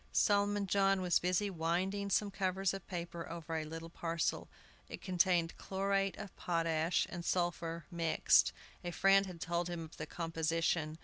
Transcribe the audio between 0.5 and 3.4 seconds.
John was busy winding some covers of paper